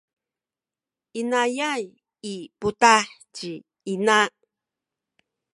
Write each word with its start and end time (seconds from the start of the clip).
inayay 1.19 1.83
i 2.31 2.33
putah 2.59 3.03
ci 3.35 3.51
ina. 3.93 4.19